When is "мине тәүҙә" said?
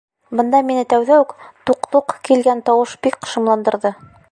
0.69-1.17